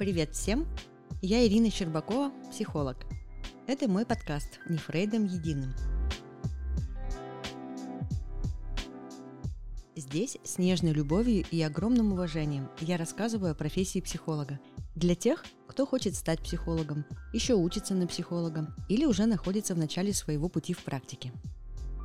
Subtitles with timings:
[0.00, 0.66] Привет всем!
[1.20, 2.96] Я Ирина Щербакова, психолог.
[3.66, 5.74] Это мой подкаст «Не Фрейдом единым».
[9.94, 14.58] Здесь с нежной любовью и огромным уважением я рассказываю о профессии психолога.
[14.96, 20.14] Для тех, кто хочет стать психологом, еще учится на психолога или уже находится в начале
[20.14, 21.30] своего пути в практике.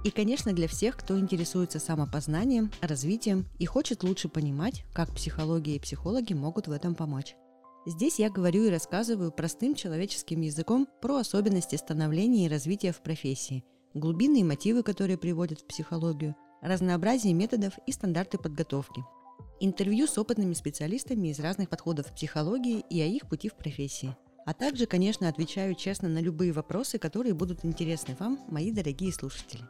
[0.04, 5.80] И, конечно, для всех, кто интересуется самопознанием, развитием и хочет лучше понимать, как психология и
[5.80, 7.38] психологи могут в этом помочь.
[7.88, 13.64] Здесь я говорю и рассказываю простым человеческим языком про особенности становления и развития в профессии,
[13.94, 19.04] глубинные мотивы, которые приводят в психологию, разнообразие методов и стандарты подготовки.
[19.60, 24.18] Интервью с опытными специалистами из разных подходов психологии и о их пути в профессии.
[24.48, 29.62] А также, конечно, отвечаю честно на любые вопросы, которые будут интересны вам, мои дорогие слушатели.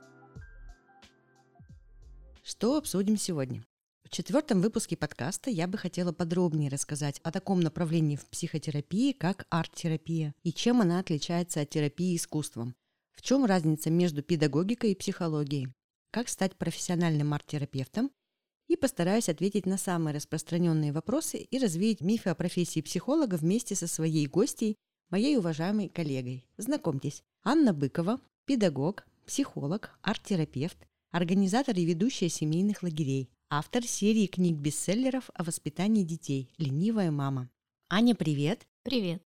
[2.44, 3.66] Что обсудим сегодня?
[4.06, 9.48] В четвертом выпуске подкаста я бы хотела подробнее рассказать о таком направлении в психотерапии, как
[9.50, 12.76] арт-терапия, и чем она отличается от терапии искусством.
[13.14, 15.74] В чем разница между педагогикой и психологией?
[16.12, 18.12] Как стать профессиональным арт-терапевтом?
[18.68, 23.88] И постараюсь ответить на самые распространенные вопросы и развеять мифы о профессии психолога вместе со
[23.88, 24.76] своей гостьей,
[25.10, 26.46] моей уважаемой коллегой.
[26.58, 30.78] Знакомьтесь, Анна Быкова, педагог, психолог, арт-терапевт,
[31.10, 37.50] организатор и ведущая семейных лагерей, автор серии книг-бестселлеров о воспитании детей «Ленивая мама».
[37.90, 38.68] Аня, привет!
[38.84, 39.24] Привет!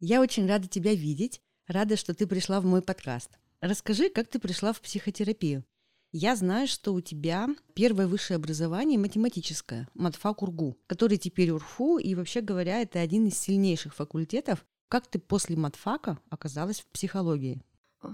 [0.00, 3.30] Я очень рада тебя видеть, рада, что ты пришла в мой подкаст.
[3.60, 5.64] Расскажи, как ты пришла в психотерапию.
[6.10, 12.16] Я знаю, что у тебя первое высшее образование математическое, матфак УРГУ, который теперь УРФУ, и
[12.16, 14.66] вообще говоря, это один из сильнейших факультетов.
[14.88, 17.62] Как ты после матфака оказалась в психологии?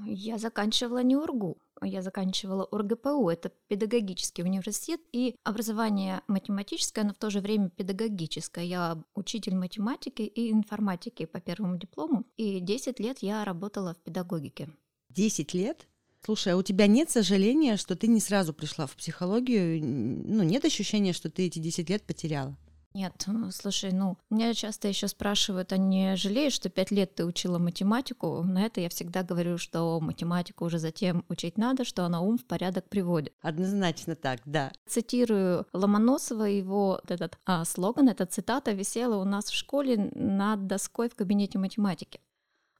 [0.06, 7.18] Я заканчивала не УРГУ, я заканчивала УрГПУ, это педагогический университет, и образование математическое, но в
[7.18, 8.64] то же время педагогическое.
[8.64, 14.70] Я учитель математики и информатики по первому диплому, и 10 лет я работала в педагогике.
[15.10, 15.86] 10 лет?
[16.24, 19.84] Слушай, а у тебя нет сожаления, что ты не сразу пришла в психологию?
[19.84, 22.56] Ну, нет ощущения, что ты эти 10 лет потеряла?
[22.94, 27.24] Нет, ну, слушай, ну, меня часто еще спрашивают, а не жалеешь, что пять лет ты
[27.24, 28.44] учила математику?
[28.44, 32.44] На это я всегда говорю, что математику уже затем учить надо, что она ум в
[32.44, 33.34] порядок приводит.
[33.42, 34.70] Однозначно так, да.
[34.86, 40.68] Цитирую Ломоносова, его вот этот а, слоган, эта цитата висела у нас в школе над
[40.68, 42.20] доской в кабинете математики.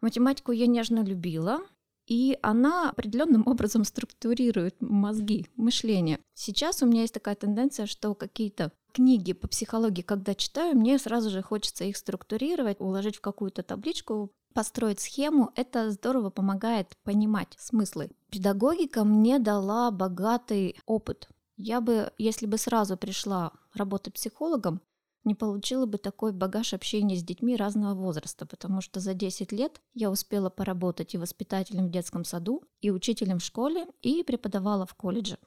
[0.01, 1.59] Математику я нежно любила,
[2.07, 6.21] и она определенным образом структурирует мозги, мышление.
[6.35, 11.29] Сейчас у меня есть такая тенденция, что какие-то книги по психологии, когда читаю, мне сразу
[11.29, 15.51] же хочется их структурировать, уложить в какую-то табличку, построить схему.
[15.57, 18.11] Это здорово помогает понимать смыслы.
[18.31, 21.29] Педагогика мне дала богатый опыт.
[21.57, 24.81] Я бы, если бы сразу пришла работать психологом,
[25.25, 29.81] не получила бы такой багаж общения с детьми разного возраста, потому что за 10 лет
[29.95, 34.95] я успела поработать и воспитателем в детском саду, и учителем в школе, и преподавала в
[34.95, 35.39] колледже.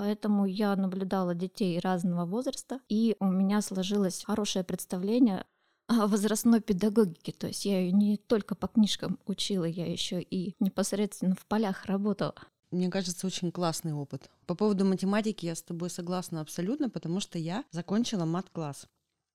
[0.00, 5.44] Поэтому я наблюдала детей разного возраста, и у меня сложилось хорошее представление
[5.88, 7.32] о возрастной педагогике.
[7.32, 11.84] То есть я ее не только по книжкам учила, я еще и непосредственно в полях
[11.84, 12.34] работала.
[12.70, 14.30] Мне кажется, очень классный опыт.
[14.46, 18.86] По поводу математики я с тобой согласна абсолютно, потому что я закончила мат-класс.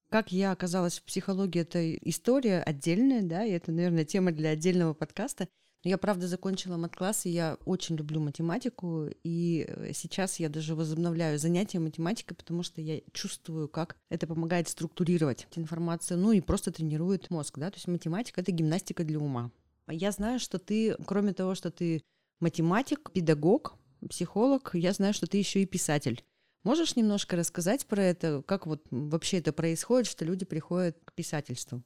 [0.09, 4.96] Как я оказалась в психологии, это история отдельная, да, и это, наверное, тема для отдельного
[4.96, 5.48] подкаста.
[5.85, 11.38] Я, правда, закончила мат-класс, и я очень люблю математику, и э, сейчас я даже возобновляю
[11.38, 17.29] занятия математикой, потому что я чувствую, как это помогает структурировать информацию, ну и просто тренирует
[17.29, 19.51] мозг, да, то есть математика— это гимнастика для ума.
[19.88, 22.01] Я знаю, что ты, кроме того, что ты
[22.40, 23.75] математик, педагог,
[24.09, 26.24] психолог, я знаю, что ты еще и писатель.
[26.63, 31.84] Можешь немножко рассказать про это, как вот вообще это происходит, что люди приходят к писательству?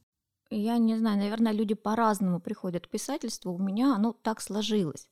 [0.52, 3.54] Я не знаю, наверное, люди по-разному приходят к писательству.
[3.54, 5.08] У меня оно так сложилось.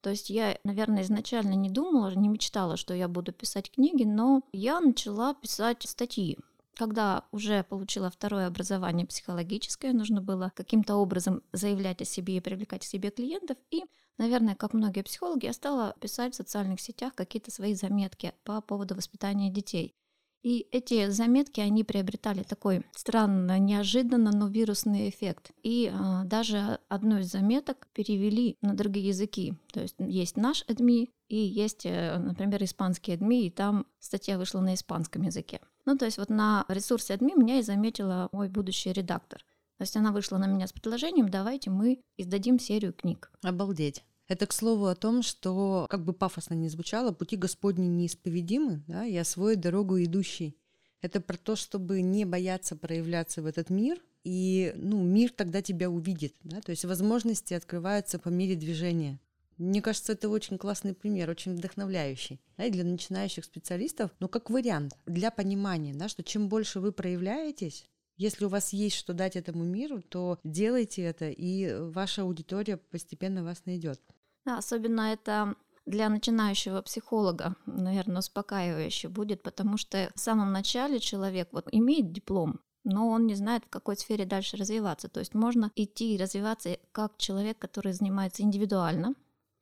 [0.00, 4.42] То есть я, наверное, изначально не думала, не мечтала, что я буду писать книги, но
[4.52, 6.36] я начала писать статьи.
[6.74, 12.80] Когда уже получила второе образование психологическое, нужно было каким-то образом заявлять о себе и привлекать
[12.80, 13.58] к себе клиентов.
[13.70, 13.84] И,
[14.18, 18.96] наверное, как многие психологи, я стала писать в социальных сетях какие-то свои заметки по поводу
[18.96, 19.94] воспитания детей.
[20.42, 25.52] И эти заметки, они приобретали такой странно, неожиданно, но вирусный эффект.
[25.62, 29.54] И а, даже одну из заметок перевели на другие языки.
[29.72, 34.60] То есть есть наш ЭДМИ и есть, э, например, испанский ЭДМИ, и там статья вышла
[34.60, 35.60] на испанском языке.
[35.86, 39.44] Ну, то есть вот на ресурсе ЭДМИ меня и заметила мой будущий редактор.
[39.78, 43.30] То есть она вышла на меня с предложением, давайте мы издадим серию книг.
[43.42, 44.04] Обалдеть.
[44.28, 49.04] Это, к слову, о том, что, как бы пафосно не звучало, пути Господни неисповедимы, да,
[49.04, 50.56] и освоить дорогу идущий.
[51.00, 55.90] Это про то, чтобы не бояться проявляться в этот мир, и ну, мир тогда тебя
[55.90, 56.36] увидит.
[56.44, 56.60] Да?
[56.60, 59.20] То есть возможности открываются по мере движения.
[59.58, 62.40] Мне кажется, это очень классный пример, очень вдохновляющий.
[62.56, 66.92] Да, и для начинающих специалистов, ну, как вариант, для понимания, да, что чем больше вы
[66.92, 67.84] проявляетесь,
[68.16, 73.44] если у вас есть что дать этому миру, то делайте это, и ваша аудитория постепенно
[73.44, 74.00] вас найдет.
[74.44, 75.54] Да, особенно это
[75.86, 82.60] для начинающего психолога, наверное, успокаивающе будет, потому что в самом начале человек вот имеет диплом,
[82.84, 85.08] но он не знает, в какой сфере дальше развиваться.
[85.08, 89.14] То есть можно идти и развиваться как человек, который занимается индивидуально,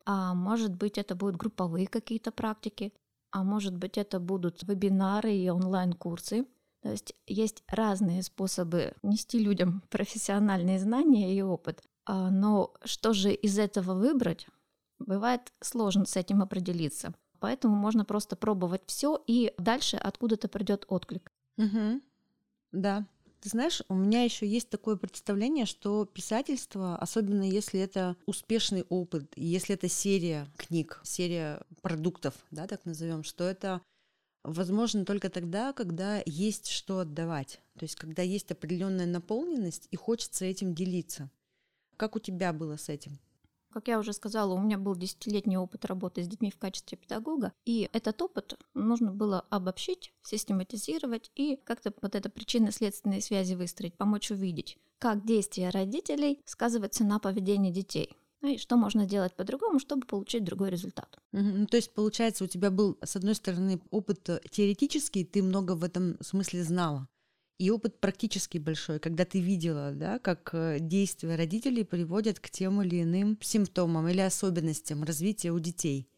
[0.05, 2.93] а может быть это будут групповые какие-то практики,
[3.31, 6.45] а может быть это будут вебинары и онлайн-курсы.
[6.81, 11.83] То есть есть разные способы нести людям профессиональные знания и опыт.
[12.05, 14.47] А, но что же из этого выбрать?
[14.99, 17.13] Бывает сложно с этим определиться.
[17.39, 21.31] Поэтому можно просто пробовать все, и дальше откуда-то придет отклик.
[21.57, 22.01] Угу.
[22.71, 23.05] Да.
[23.41, 29.33] Ты знаешь, у меня еще есть такое представление, что писательство, особенно если это успешный опыт,
[29.35, 33.81] если это серия книг, серия продуктов, да, так назовем, что это
[34.43, 37.61] возможно только тогда, когда есть что отдавать.
[37.77, 41.29] То есть, когда есть определенная наполненность и хочется этим делиться.
[41.97, 43.19] Как у тебя было с этим?
[43.71, 47.53] Как я уже сказала, у меня был десятилетний опыт работы с детьми в качестве педагога,
[47.63, 54.29] и этот опыт нужно было обобщить, систематизировать и как-то вот это причинно-следственные связи выстроить, помочь
[54.29, 58.17] увидеть, как действия родителей сказываются на поведении детей.
[58.41, 61.19] Ну и что можно сделать по-другому, чтобы получить другой результат.
[61.31, 61.67] Угу.
[61.67, 66.17] То есть, получается, у тебя был, с одной стороны, опыт теоретический, ты много в этом
[66.21, 67.07] смысле знала
[67.61, 72.81] и опыт практически большой, когда ты видела, да, как э, действия родителей приводят к тем
[72.81, 76.09] или иным симптомам или особенностям развития у детей.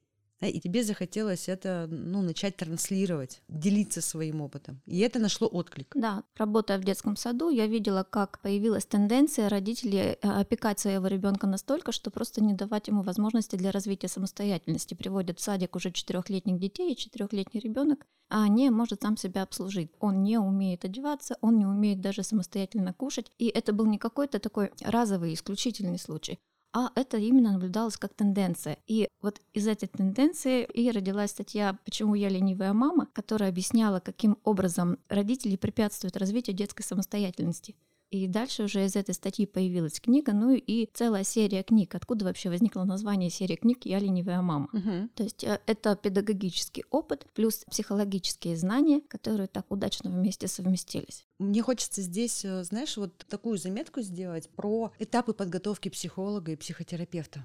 [0.43, 4.81] Да, и тебе захотелось это ну, начать транслировать, делиться своим опытом.
[4.85, 5.93] И это нашло отклик.
[5.95, 11.47] Да, работая в детском саду, я видела, как появилась тенденция родителей э, опекать своего ребенка
[11.47, 14.95] настолько, что просто не давать ему возможности для развития самостоятельности.
[14.95, 19.91] Приводят в садик уже четырехлетних детей, и четырехлетний ребенок а не может сам себя обслужить.
[19.99, 23.31] Он не умеет одеваться, он не умеет даже самостоятельно кушать.
[23.37, 26.39] И это был не какой-то такой разовый, исключительный случай
[26.73, 28.77] а это именно наблюдалось как тенденция.
[28.87, 34.37] И вот из этой тенденции и родилась статья «Почему я ленивая мама», которая объясняла, каким
[34.43, 37.75] образом родители препятствуют развитию детской самостоятельности.
[38.13, 41.95] И дальше уже из этой статьи появилась книга, ну и целая серия книг.
[41.95, 44.69] Откуда вообще возникло название серии книг «Я ленивая мама».
[44.71, 45.09] Угу.
[45.15, 51.25] То есть э, это педагогический опыт плюс психологические знания, которые так удачно вместе совместились.
[51.39, 57.43] Мне хочется здесь, э, знаешь, вот такую заметку сделать про этапы подготовки психолога и психотерапевта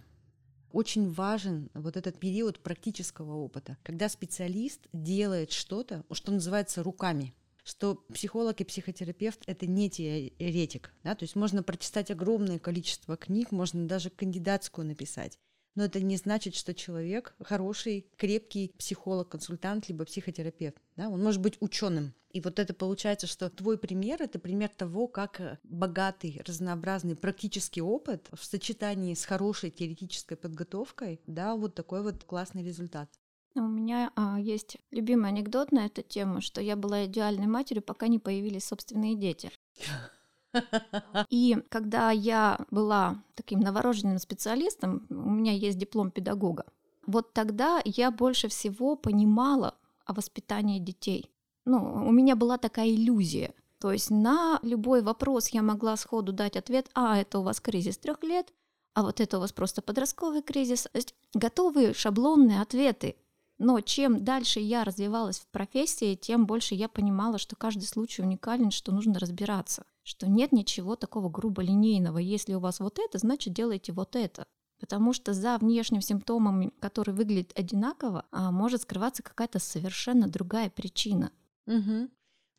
[0.71, 7.35] очень важен вот этот период практического опыта, когда специалист делает что-то, что называется руками
[7.69, 10.91] что психолог и психотерапевт— это не теоретик.
[11.05, 11.15] Да?
[11.15, 15.39] То есть можно прочитать огромное количество книг, можно даже кандидатскую написать.
[15.75, 20.79] Но это не значит, что человек хороший, крепкий психолог, консультант, либо психотерапевт.
[20.97, 21.11] Да?
[21.11, 22.15] Он может быть ученым.
[22.31, 28.29] И вот это получается, что твой пример— это пример того, как богатый, разнообразный практический опыт
[28.33, 33.11] в сочетании с хорошей теоретической подготовкой, да, вот такой вот классный результат.
[33.59, 38.09] У меня а, есть любимый анекдот на эту тему, что я была идеальной матерью, пока
[38.09, 39.51] не появились собственные дети.
[41.31, 46.65] И когда я была таким новорожденным специалистом, у меня есть диплом педагога,
[47.07, 49.75] вот тогда я больше всего понимала
[50.05, 51.31] о воспитании детей.
[51.65, 53.55] Ну, у меня была такая иллюзия.
[53.79, 57.97] То есть на любой вопрос я могла сходу дать ответ, а, это у вас кризис
[57.97, 58.53] трех лет,
[58.95, 60.83] а вот это у вас просто подростковый кризис.
[60.83, 63.17] То есть готовые шаблонные ответы.
[63.59, 68.71] Но чем дальше я развивалась в профессии, тем больше я понимала, что каждый случай уникален,
[68.71, 72.19] что нужно разбираться, что нет ничего такого грубо линейного.
[72.19, 74.47] Если у вас вот это, значит делайте вот это.
[74.79, 81.33] Потому что за внешним симптомом, который выглядит одинаково, а, может скрываться какая-то совершенно другая причина.
[81.67, 82.09] Угу.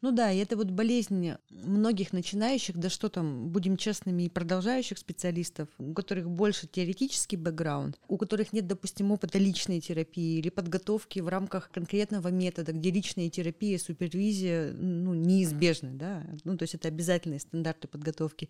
[0.01, 4.97] Ну да, и это вот болезнь многих начинающих, да что там, будем честными, и продолжающих
[4.97, 11.19] специалистов, у которых больше теоретический бэкграунд, у которых нет, допустим, опыта личной терапии или подготовки
[11.19, 16.87] в рамках конкретного метода, где личная терапия, супервизия ну, неизбежны, да, ну то есть это
[16.87, 18.49] обязательные стандарты подготовки.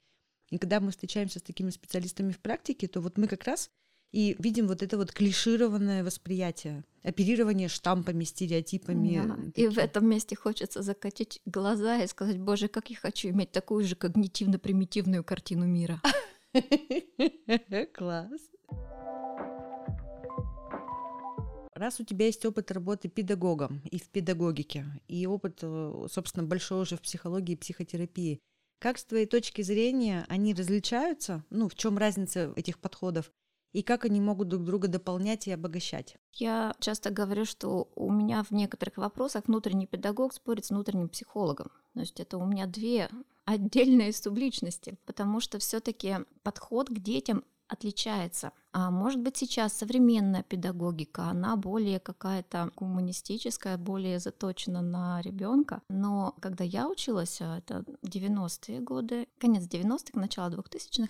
[0.52, 3.72] И когда мы встречаемся с такими специалистами в практике, то вот мы как раз
[4.12, 9.22] и видим вот это вот клишированное восприятие, оперирование штампами, стереотипами.
[9.26, 9.38] Да.
[9.62, 13.86] И в этом месте хочется закатить глаза и сказать, боже, как я хочу иметь такую
[13.86, 16.02] же когнитивно-примитивную картину мира.
[17.94, 18.42] Класс.
[21.80, 26.82] Раз у тебя есть опыт работы педагогом и в педагогике, и опыт, э, собственно, большой
[26.82, 28.42] уже в психологии и психотерапии,
[28.80, 31.46] Как с твоей точки зрения они различаются?
[31.50, 33.32] Ну, в чем разница этих подходов?
[33.72, 36.18] И как они могут друг друга дополнять и обогащать?
[36.34, 41.72] Я часто говорю, что у меня в некоторых вопросах внутренний педагог спорит с внутренним психологом.
[41.94, 43.10] То есть это у меня две
[43.46, 48.52] отдельные субличности, потому что все-таки подход к детям отличается.
[48.72, 55.82] А может быть сейчас современная педагогика, она более какая-то гуманистическая, более заточена на ребенка.
[55.90, 61.10] Но когда я училась, а, это 90-е годы, конец 90-х, начало 2000-х,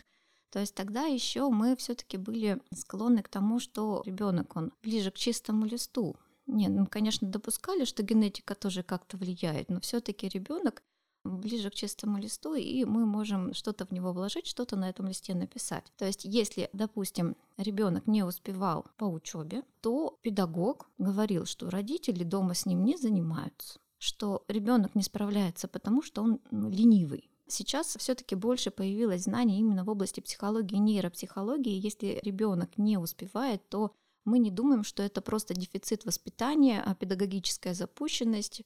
[0.52, 5.16] то есть тогда еще мы все-таки были склонны к тому, что ребенок он ближе к
[5.16, 6.16] чистому листу.
[6.48, 10.82] Нет, ну, конечно, допускали, что генетика тоже как-то влияет, но все-таки ребенок
[11.24, 15.36] ближе к чистому листу, и мы можем что-то в него вложить, что-то на этом листе
[15.36, 15.92] написать.
[15.98, 22.54] То есть, если, допустим, ребенок не успевал по учебе, то педагог говорил, что родители дома
[22.54, 27.29] с ним не занимаются, что ребенок не справляется, потому что он ну, ленивый.
[27.52, 31.80] Сейчас все-таки больше появилось знаний именно в области психологии и нейропсихологии.
[31.80, 37.74] Если ребенок не успевает, то мы не думаем, что это просто дефицит воспитания, а педагогическая
[37.74, 38.62] запущенность,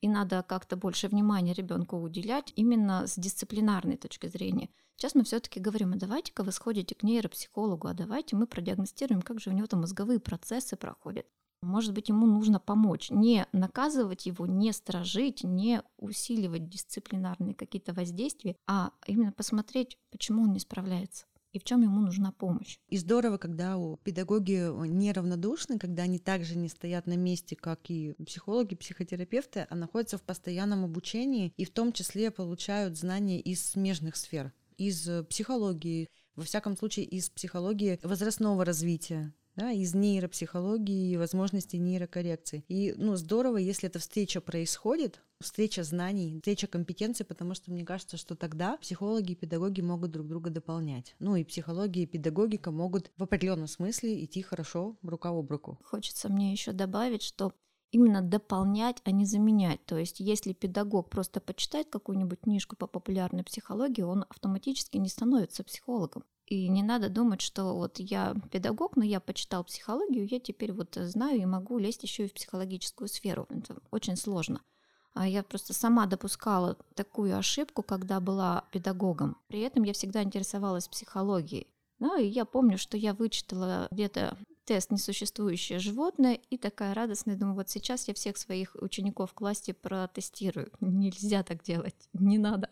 [0.00, 4.68] и надо как-то больше внимания ребенку уделять именно с дисциплинарной точки зрения.
[4.96, 9.40] Сейчас мы все-таки говорим, а давайте-ка вы сходите к нейропсихологу, а давайте мы продиагностируем, как
[9.40, 11.26] же у него там мозговые процессы проходят.
[11.64, 18.56] Может быть, ему нужно помочь, не наказывать его, не сторожить, не усиливать дисциплинарные какие-то воздействия,
[18.66, 22.78] а именно посмотреть, почему он не справляется и в чем ему нужна помощь.
[22.88, 28.12] И здорово, когда у педагоги неравнодушны, когда они также не стоят на месте, как и
[28.26, 34.16] психологи, психотерапевты, а находятся в постоянном обучении и в том числе получают знания из смежных
[34.16, 41.78] сфер, из психологии, во всяком случае из психологии возрастного развития, да, из нейропсихологии и возможностей
[41.78, 42.64] нейрокоррекции.
[42.68, 48.16] И ну, здорово, если эта встреча происходит, встреча знаний, встреча компетенций, потому что мне кажется,
[48.16, 51.14] что тогда психологи и педагоги могут друг друга дополнять.
[51.18, 55.78] Ну и психология и педагогика могут в определенном смысле идти хорошо рука об руку.
[55.84, 57.52] Хочется мне еще добавить, что
[57.90, 59.84] именно дополнять, а не заменять.
[59.86, 65.64] То есть, если педагог просто почитает какую-нибудь книжку по популярной психологии, он автоматически не становится
[65.64, 66.24] психологом.
[66.46, 70.94] И не надо думать, что вот я педагог, но я почитал психологию, я теперь вот
[70.94, 73.46] знаю и могу лезть еще и в психологическую сферу.
[73.48, 74.60] Это очень сложно.
[75.14, 79.38] А я просто сама допускала такую ошибку, когда была педагогом.
[79.46, 81.68] При этом я всегда интересовалась психологией.
[82.00, 87.56] Ну, и я помню, что я вычитала где-то тест «Несуществующее животное» и такая радостная, думаю,
[87.56, 90.70] вот сейчас я всех своих учеников в классе протестирую.
[90.80, 92.68] Нельзя так делать, не надо.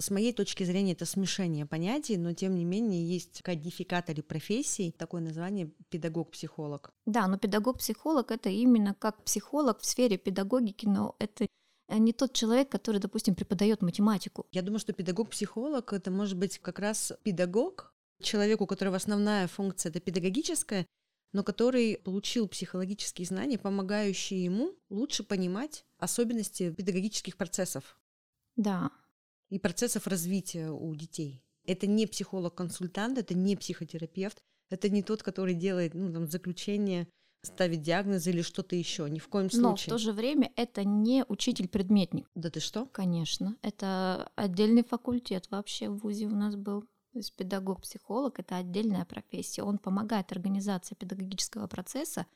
[0.00, 5.20] С моей точки зрения это смешение понятий, но тем не менее есть кодификаторы профессий, такое
[5.20, 6.94] название педагог-психолог.
[7.04, 11.46] Да, но педагог-психолог это именно как психолог в сфере педагогики, но это
[11.98, 14.46] не тот человек, который, допустим, преподает математику.
[14.52, 17.92] Я думаю, что педагог-психолог это может быть как раз педагог,
[18.22, 20.86] человек, у которого основная функция это педагогическая,
[21.32, 27.98] но который получил психологические знания, помогающие ему лучше понимать особенности педагогических процессов.
[28.56, 28.90] Да,
[29.48, 31.42] и процессов развития у детей.
[31.64, 37.08] Это не психолог-консультант, это не психотерапевт, это не тот, который делает ну, там, заключение,
[37.42, 39.08] ставит диагноз или что-то еще.
[39.08, 39.62] Ни в коем случае.
[39.62, 42.28] Но в то же время это не учитель-предметник.
[42.34, 42.86] Да ты что?
[42.86, 43.56] Конечно.
[43.62, 46.82] Это отдельный факультет вообще в ВУЗе у нас был.
[47.12, 49.62] То есть педагог-психолог— это отдельная профессия.
[49.62, 52.26] Он помогает организации педагогического процесса,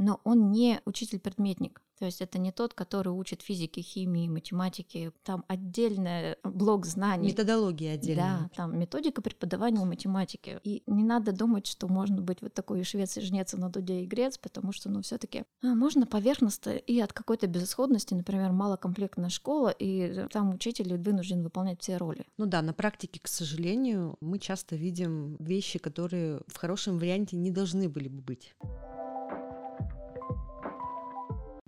[0.00, 1.82] но он не учитель-предметник.
[1.98, 5.12] То есть это не тот, который учит физики, химии, математики.
[5.22, 7.28] Там отдельный блок знаний.
[7.28, 8.38] Методология отдельная.
[8.38, 10.58] Да, там методика преподавания математики.
[10.64, 14.06] И не надо думать, что можно быть вот такой швец и жнец на дуде и
[14.06, 19.28] грец, потому что, ну, все таки а, можно поверхностно и от какой-то безысходности, например, малокомплектная
[19.28, 22.24] школа, и там учитель вынужден выполнять все роли.
[22.38, 27.50] Ну да, на практике, к сожалению, мы часто видим вещи, которые в хорошем варианте не
[27.50, 28.54] должны были бы быть.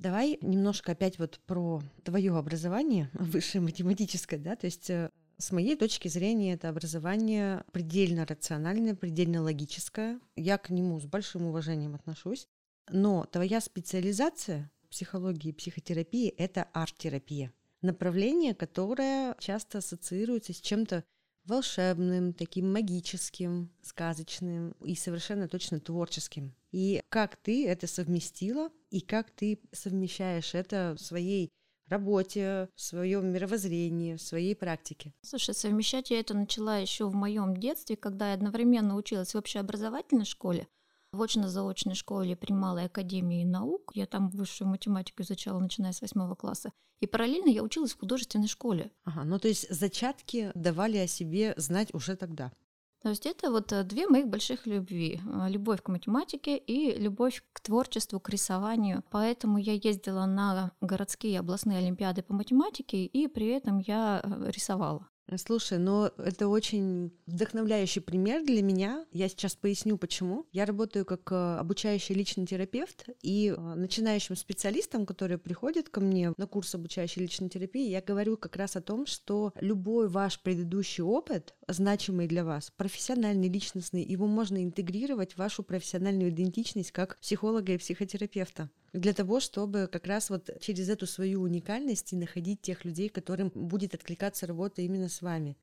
[0.03, 5.77] Давай немножко опять вот про твое образование высшее математическое, да, то есть э, с моей
[5.77, 10.19] точки зрения это образование предельно рациональное, предельно логическое.
[10.35, 12.49] Я к нему с большим уважением отношусь.
[12.91, 17.53] Но твоя специализация психологии и психотерапии— это арт-терапия.
[17.81, 21.05] Направление, которое часто ассоциируется с чем-то
[21.45, 26.55] волшебным, таким магическим, сказочным и совершенно точно творческим.
[26.71, 31.51] И как ты это совместила, и как ты совмещаешь это в своей
[31.89, 35.13] работе, в своем мировоззрении, в своей практике?
[35.23, 40.25] Слушай, совмещать я это начала еще в моем детстве, когда я одновременно училась в общеобразовательной
[40.25, 40.69] школе,
[41.13, 43.93] в очно-заочной школе при Малой Академии наук.
[43.95, 46.73] Я там высшую математику изучала, начиная с восьмого класса.
[47.01, 48.91] И параллельно я училась в художественной школе.
[49.05, 52.53] Ага, ну то есть зачатки давали о себе знать уже тогда.
[53.03, 55.21] То есть это вот э, две моих больших любви.
[55.27, 59.03] Э, любовь к математике и любовь к творчеству, к рисованию.
[59.11, 65.09] Поэтому я ездила на городские областные олимпиады по математике, и при этом я э, рисовала.
[65.37, 69.07] Слушай, но это очень вдохновляющий пример для меня.
[69.13, 70.47] Я сейчас поясню, почему.
[70.53, 76.33] Я работаю как э, обучающий личный терапевт, и э, начинающим специалистам, которые приходят ко мне
[76.37, 81.03] на курс обучающей личной терапии, я говорю как раз о том, что любой ваш предыдущий
[81.03, 87.73] опыт, значимый для вас, профессиональный, личностный, его можно интегрировать в вашу профессиональную идентичность как психолога
[87.73, 92.85] и психотерапевта для того, чтобы как раз вот через эту свою уникальность и находить тех
[92.85, 95.57] людей, которым будет откликаться работа именно с вами.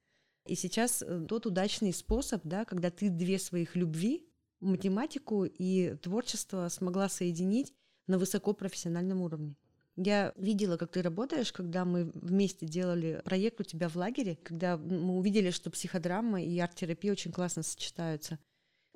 [0.46, 4.26] И сейчас э, тот удачный способ, да, когда ты две своих любви,
[4.62, 7.74] математику и творчество смогла соединить
[8.08, 9.56] на высокопрофессиональном уровне.
[9.96, 14.78] Я видела, как ты работаешь, когда мы вместе делали проект у тебя в лагере, когда
[14.78, 18.40] мы увидели, что психодрама и арт-терапия очень классно сочетаются.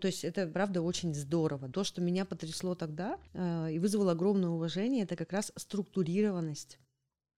[0.04, 1.70] То есть это, правда, очень здорово.
[1.70, 6.78] То, что меня потрясло тогда э, и вызвало огромное уважение, это как раз структурированность.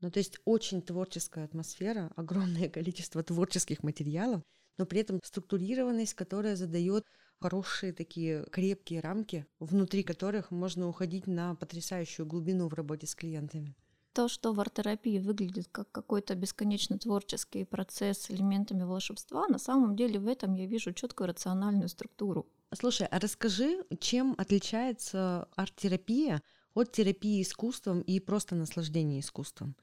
[0.01, 4.41] Ну, то есть очень творческая атмосфера, огромное количество творческих материалов,
[4.79, 7.05] но при этом структурированность, которая задает
[7.39, 13.75] хорошие такие крепкие рамки, внутри которых можно уходить на потрясающую глубину в работе с клиентами
[14.15, 19.97] то, что в арт-терапии выглядит как какой-то бесконечно творческий процесс с элементами волшебства, на самом
[19.97, 22.47] деле в этом я вижу четкую рациональную структуру.
[22.73, 26.41] Слушай, а расскажи, чем отличается арт-терапия
[26.73, 29.75] от терапии искусством и просто наслаждения искусством?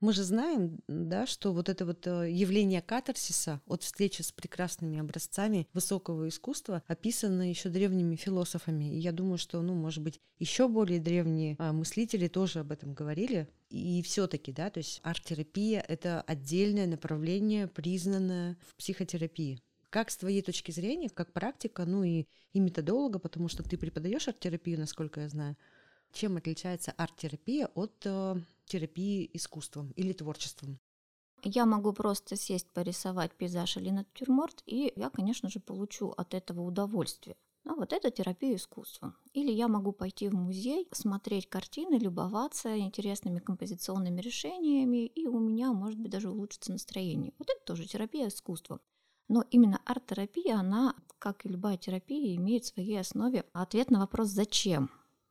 [0.00, 4.98] Мы же знаем, да, что вот это вот э, явление катарсиса от встречи с прекрасными
[4.98, 8.96] образцами высокого искусства описано еще древними философами.
[8.96, 12.94] И я думаю, что, ну, может быть, еще более древние а, мыслители тоже об этом
[12.94, 13.46] говорили.
[13.68, 19.60] И все-таки, да, то есть арт-терапия— это отдельное направление, признанное в психотерапии.
[19.90, 24.28] Как с твоей точки зрения, как практика, ну и, и методолога, потому что ты преподаешь
[24.28, 25.56] арт-терапию, насколько я знаю,
[26.12, 30.78] чем отличается арт-терапия от э, терапии искусством или творчеством?
[31.42, 36.60] Я могу просто сесть, порисовать пейзаж или натюрморт, и я, конечно же, получу от этого
[36.60, 37.36] удовольствие.
[37.64, 39.16] Ну, вот это терапия искусством.
[39.32, 45.72] Или я могу пойти в музей, смотреть картины, любоваться интересными композиционными решениями, и у меня,
[45.72, 47.32] может быть, даже улучшится настроение.
[47.38, 48.80] Вот это тоже терапия искусством.
[49.30, 54.30] Но именно арт-терапия, она, как и любая терапия, имеет в своей основе ответ на вопрос
[54.30, 54.90] «зачем?».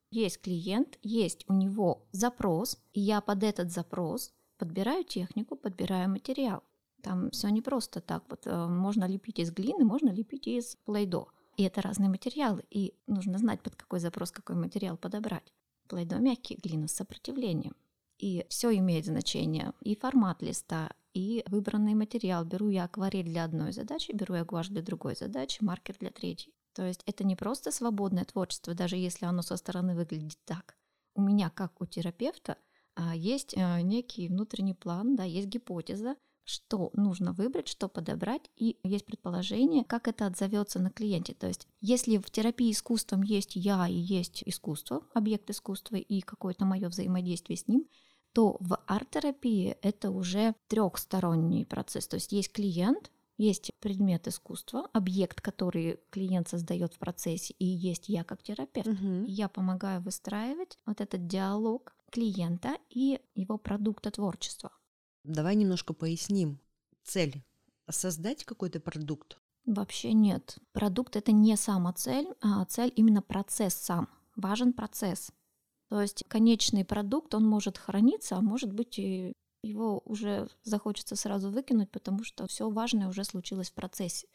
[0.09, 6.63] Есть клиент, есть у него запрос, и я под этот запрос подбираю технику, подбираю материал.
[7.03, 8.23] Там все не просто так.
[8.29, 11.25] Вот э, можно лепить из глины, можно лепить из плейдо.
[11.57, 15.51] И это разные материалы, и нужно знать, под какой запрос какой материал подобрать.
[15.89, 17.75] Плейдо мягкий, глина с сопротивлением.
[18.17, 19.73] И все имеет значение.
[19.81, 22.45] И формат листа, и выбранный материал.
[22.45, 26.53] Беру я акварель для одной задачи, беру я гуашь для другой задачи, маркер для третьей.
[26.73, 30.77] То есть это не просто свободное творчество, даже если оно со стороны выглядит так.
[31.15, 32.57] У меня, как у терапевта,
[32.95, 36.15] а, есть э, некий внутренний план, да, есть гипотеза,
[36.49, 41.33] что нужно выбрать, что подобрать, и есть предположение, как это отзовется на клиенте.
[41.35, 46.65] То есть, если в терапии искусством есть я и есть искусство, объект искусства и какое-то
[46.65, 47.87] мое взаимодействие с ним,
[48.33, 52.07] то в арт-терапии это уже трехсторонний процесс.
[52.07, 58.09] То есть есть клиент, есть предмет искусства, объект, который клиент создает в процессе, и есть
[58.09, 58.87] я как терапевт.
[58.87, 59.25] Угу.
[59.27, 64.71] Я помогаю выстраивать вот этот диалог клиента и его продукта творчества.
[65.23, 66.59] Давай немножко поясним.
[67.03, 67.43] Цель—
[67.89, 69.39] создать какой-то продукт?
[69.65, 70.57] Вообще нет.
[70.71, 74.09] Продукт— это не сама цель, а цель именно процесс сам.
[74.35, 75.31] Важен процесс.
[75.89, 81.49] То есть конечный продукт, он может храниться, а может быть и его уже захочется сразу
[81.49, 84.27] выкинуть, потому что все важное уже случилось в процессе.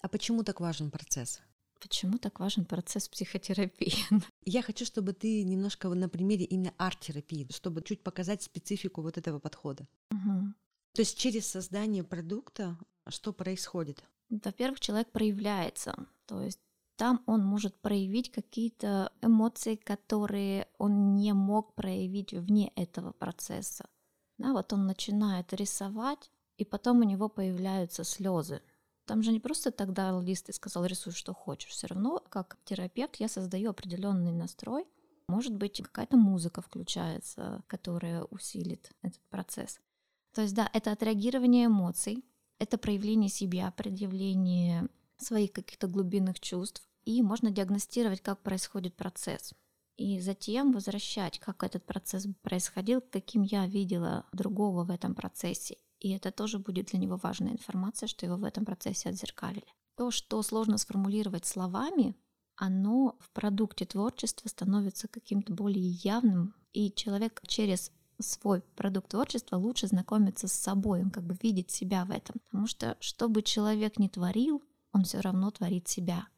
[0.00, 1.40] А почему так важен процесс?
[1.80, 3.94] Почему так важен процесс психотерапии?
[4.44, 9.38] Я хочу, чтобы ты немножко на примере именно арт-терапии, чтобы чуть показать специфику вот этого
[9.38, 9.88] подхода.
[10.10, 10.54] Угу.
[10.92, 14.04] То есть через создание продукта что происходит?
[14.30, 16.60] Во-первых, человек проявляется, то есть
[16.96, 23.88] там он может проявить какие-то эмоции, которые он не мог проявить вне этого процесса.
[24.38, 28.62] Да, вот он начинает рисовать, и потом у него появляются слезы.
[29.06, 31.72] Там же не просто тогда лист и сказал, рисуй, что хочешь.
[31.72, 34.86] Все равно, как терапевт, я создаю определенный настрой.
[35.28, 39.80] Может быть, какая-то музыка включается, которая усилит этот процесс.
[40.32, 42.24] То есть, да, это отреагирование эмоций,
[42.58, 46.82] это проявление себя, предъявление своих каких-то глубинных чувств.
[47.04, 49.52] и можно диагностировать, как происходит процесс.
[49.96, 55.76] И затем возвращать, как этот процесс происходил, каким я видела другого в этом процессе.
[56.00, 59.66] И это тоже будет для него важная информация, что его в этом процессе отзеркалили.
[59.96, 62.16] То, что сложно сформулировать словами,
[62.56, 69.86] оно в продукте творчества становится каким-то более явным, и человек через свой продукт творчества лучше
[69.86, 72.36] знакомиться с собой, он как бы видит себя в этом.
[72.46, 74.62] Потому что что бы человек ни творил,
[74.94, 76.28] он все равно творит себя.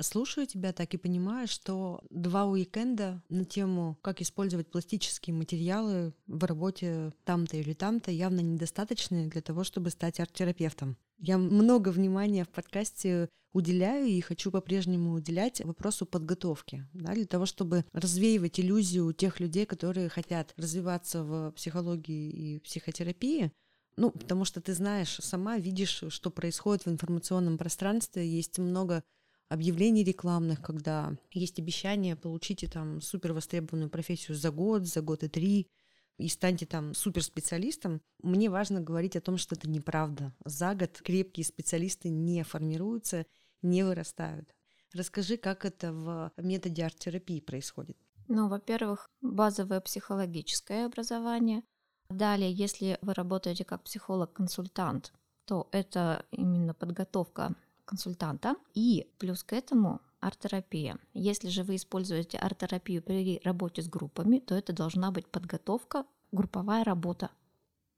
[0.00, 6.44] Слушаю тебя так и понимаю, что два уикенда на тему, как использовать пластические материалы в
[6.44, 10.96] работе там-то или там-то, явно недостаточны для того, чтобы стать арт-терапевтом.
[11.18, 17.46] Я много внимания в подкасте уделяю и хочу по-прежнему уделять вопросу подготовки, да, для того,
[17.46, 23.52] чтобы развеивать иллюзию тех людей, которые хотят развиваться в психологии и психотерапии,
[23.96, 29.04] ну, потому что ты знаешь, сама видишь, что происходит в информационном пространстве, есть много
[29.48, 35.28] объявлений рекламных, когда есть обещание получите там супер востребованную профессию за год, за год и
[35.28, 35.68] три,
[36.16, 40.32] и станьте там суперспециалистом, мне важно говорить о том, что это неправда.
[40.44, 43.26] За год крепкие специалисты не формируются,
[43.62, 44.54] не вырастают.
[44.92, 47.96] Расскажи, как это в методе арт-терапии происходит.
[48.28, 51.62] Ну, во-первых, базовое психологическое образование.
[52.08, 55.12] Далее, если вы работаете как психолог-консультант,
[55.46, 58.56] то это именно подготовка консультанта.
[58.74, 60.98] И плюс к этому арт-терапия.
[61.12, 66.82] Если же вы используете арт-терапию при работе с группами, то это должна быть подготовка, групповая
[66.84, 67.30] работа.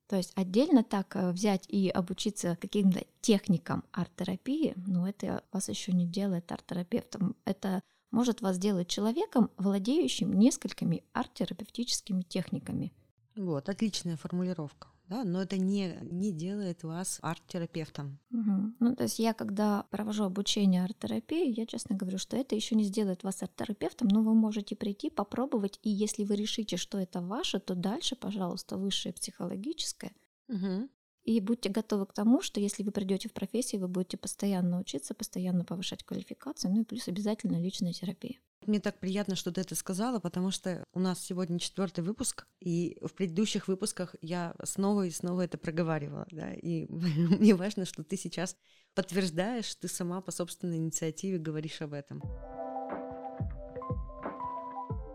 [0.09, 5.93] То есть отдельно так э, взять и обучиться каким-то техникам арт-терапии, ну это вас еще
[5.93, 7.35] не делает арт-терапевтом.
[7.45, 12.93] Это может вас сделать человеком, владеющим несколькими арт-терапевтическими техниками.
[13.37, 18.19] Вот, отличная формулировка да, но это не, не делает вас арт-терапевтом.
[18.33, 18.75] Угу.
[18.81, 22.85] Ну, то есть я, когда провожу обучение арт-терапии, я честно говорю, что это еще не
[22.85, 27.61] сделает вас арт-терапевтом, но вы можете прийти, попробовать, и если вы решите, что это ваше,
[27.61, 30.13] то дальше, пожалуйста, высшее психологическое.
[30.49, 30.89] Угу.
[31.27, 35.13] И будьте готовы к тому, что если вы придете в профессию, вы будете постоянно учиться,
[35.13, 38.39] постоянно повышать квалификацию, ну и плюс обязательно личная терапия.
[38.65, 42.97] Мне так приятно, что ты это сказала, потому что у нас сегодня четвертый выпуск, и
[43.03, 48.17] в предыдущих выпусках я снова и снова это проговаривала, да, и мне важно, что ты
[48.17, 48.57] сейчас
[48.95, 52.23] подтверждаешь, ты сама по собственной инициативе говоришь об этом.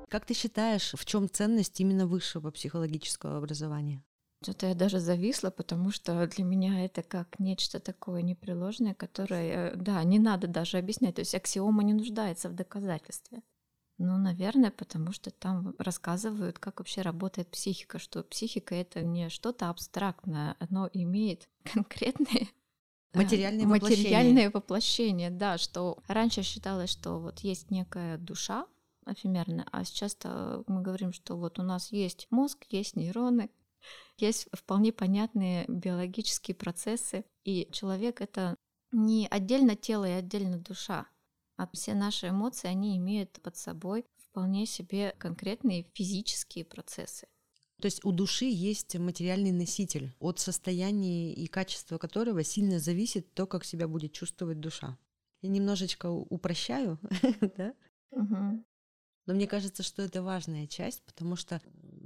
[0.10, 4.04] Как ты считаешь, в чем ценность именно высшего психологического образования?
[4.44, 9.76] Что-то я даже зависла, потому что для меня это как нечто такое непреложное, которое, э,
[9.76, 11.16] да, не надо даже объяснять.
[11.16, 13.44] То есть аксиома не нуждается в доказательстве.
[14.00, 19.70] Ну, наверное, потому что там рассказывают, как вообще работает психика, что психика это не что-то
[19.70, 22.48] абстрактное, оно имеет конкретные
[23.14, 24.04] материальное воплощение.
[24.04, 28.66] материальное воплощение, да, что раньше считалось, что вот есть некая душа
[29.06, 30.18] эфемерная, а сейчас
[30.68, 33.52] мы говорим, что вот у нас есть мозг, есть нейроны,
[34.18, 38.56] есть вполне понятные биологические процессы, и человек— это
[38.92, 41.08] не отдельно тело и отдельно душа,
[41.58, 47.28] а все наши эмоции, они имеют под собой вполне себе конкретные физические процессы.
[47.82, 53.48] То есть у души есть материальный носитель, от состояния и качества которого сильно зависит то,
[53.48, 54.98] как себя будет чувствовать душа.
[55.42, 57.00] Я немножечко упрощаю,
[57.58, 57.74] да?
[59.26, 61.62] Но мне кажется, что это важная часть, потому что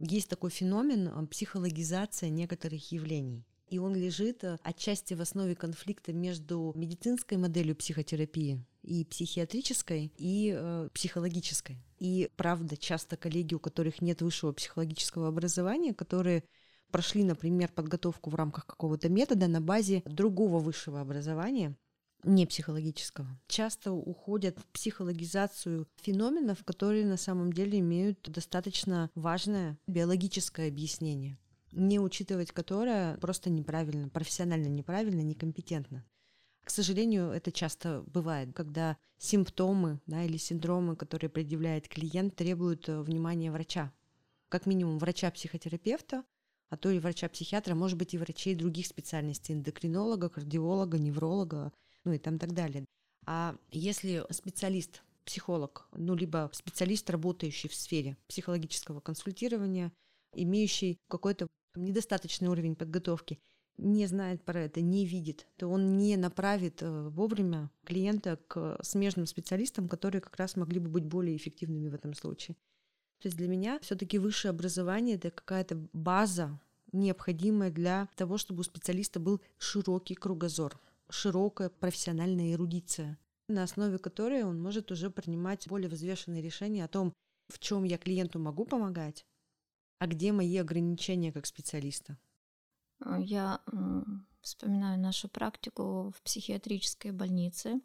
[0.05, 3.45] есть такой феномен э, психологизация некоторых явлений.
[3.67, 10.55] И он лежит э, отчасти в основе конфликта между медицинской моделью психотерапии и психиатрической, и
[10.55, 11.77] э, психологической.
[11.99, 16.43] И правда, часто коллеги, у которых нет высшего психологического образования, которые
[16.91, 21.75] прошли, например, подготовку в рамках какого-то метода на базе другого высшего образования,
[22.25, 30.67] не психологического, часто уходят в психологизацию феноменов, которые на самом деле имеют достаточно важное биологическое
[30.67, 31.37] объяснение,
[31.71, 36.03] не учитывать которое просто неправильно, профессионально неправильно, некомпетентно.
[36.63, 43.01] К сожалению, это часто бывает, когда симптомы да, или синдромы, которые предъявляет клиент, требуют э,
[43.01, 43.93] внимания врача.
[44.49, 46.23] Как минимум врача-психотерапевта,
[46.69, 51.71] а то и врача-психиатра, может быть, и врачей других специальностей, эндокринолога, кардиолога, невролога,
[52.05, 52.85] ну и там так далее.
[53.25, 59.91] А если специалист, психолог, ну либо специалист, работающий в сфере психологического консультирования,
[60.33, 63.39] имеющий какой-то недостаточный уровень подготовки,
[63.77, 69.25] не знает про это, не видит, то он не направит э, вовремя клиента к смежным
[69.25, 72.55] специалистам, которые как раз могли бы быть более эффективными в этом случае.
[73.21, 76.59] То есть для меня все-таки высшее образование это какая-то база,
[76.93, 83.17] необходимая для того, чтобы у специалиста был широкий кругозор широкая профессиональная эрудиция.
[83.47, 87.13] на основе которой он может уже принимать более взвешенные решения о том,
[87.47, 89.23] в чем я клиенту могу помогать,
[89.99, 92.17] а где мои ограничения как специалиста.
[93.05, 93.61] Э, я
[94.41, 97.81] вспоминаю нашу практику в психиатрической больнице,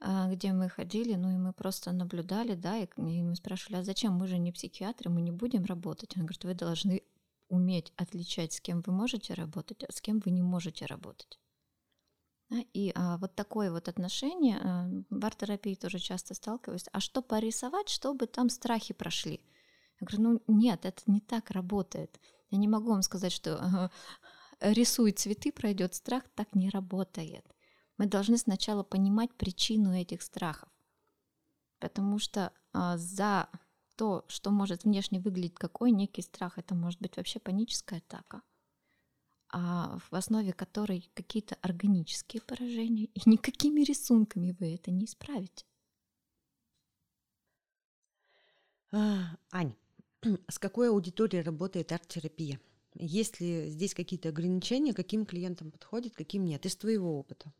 [0.00, 4.12] э, где мы ходили, ну и мы просто наблюдали, да, и мы спрашивали, а зачем,
[4.14, 6.16] мы же не психиатры, мы не будем работать.
[6.16, 7.02] Он говорит, вы должны
[7.48, 11.38] уметь отличать, с кем вы можете работать, а с кем вы не можете работать.
[12.50, 16.86] И а, вот такое вот отношение а, в арт-терапии тоже часто сталкиваюсь.
[16.92, 19.40] А что порисовать, чтобы там страхи прошли?
[20.00, 22.18] Я говорю, ну нет, это не так работает.
[22.50, 23.90] Я не могу вам сказать, что ага,
[24.60, 27.44] рисуй цветы, пройдет страх, так не работает.
[27.98, 30.70] Мы должны сначала понимать причину этих страхов.
[31.80, 33.50] Потому что а, за
[33.96, 38.40] то, что может внешне выглядеть какой некий страх, это может быть вообще паническая атака
[39.52, 45.64] в основе которой какие-то органические поражения, и никакими рисунками вы это не исправите.
[48.90, 49.74] А, Ань,
[50.48, 52.60] с какой аудиторией работает арт-терапия?
[52.94, 57.52] Есть ли здесь какие-то ограничения, каким клиентам подходит, каким нет, из твоего опыта?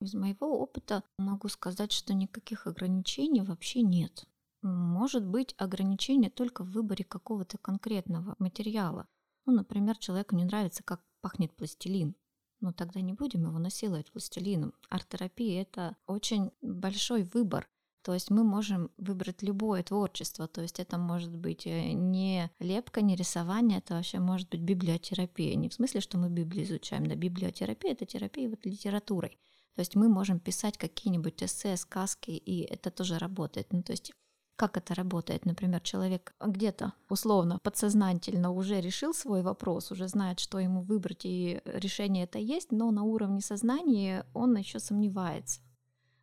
[0.00, 4.26] Из моего опыта могу сказать, что никаких ограничений вообще нет.
[4.62, 9.08] Может быть ограничение только в выборе какого-то конкретного материала.
[9.46, 12.14] Ну, например, человеку не нравится, как пахнет пластилин.
[12.60, 14.74] Но тогда не будем его насиловать пластилином.
[14.88, 17.68] Арт-терапия— это очень большой выбор.
[18.02, 20.46] То есть мы можем выбрать любое творчество.
[20.46, 25.54] То есть это может быть э, не лепка, не рисование, это вообще может быть библиотерапия.
[25.56, 29.38] Не в смысле, что мы Библию изучаем, да, библиотерапия— это терапия вот литературой.
[29.74, 33.72] То есть мы можем писать какие-нибудь эссе, сказки, и это тоже работает.
[33.72, 34.12] Ну, то есть
[34.56, 35.44] как это работает?
[35.44, 41.60] Например, человек где-то условно подсознательно уже решил свой вопрос, уже знает, что ему выбрать, и
[41.66, 45.60] решение это есть, но на уровне сознания он еще сомневается.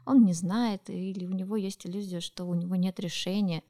[0.06, 3.64] Он не знает, или у него есть иллюзия, что у него нет решения.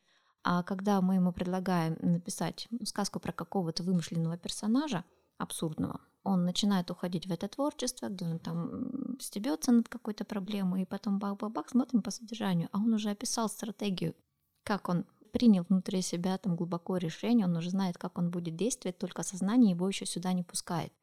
[0.43, 5.03] А когда мы ему предлагаем написать сказку про какого-то вымышленного персонажа,
[5.37, 10.85] абсурдного, он начинает уходить в это творчество, где он там стебется над какой-то проблемой, и
[10.85, 14.15] потом бах-бах-бах, смотрим по содержанию, а он уже описал стратегию
[14.63, 18.97] как он принял внутри себя там глубоко решение, он уже знает, как он будет действовать,
[18.97, 20.93] только сознание его еще сюда не пускает.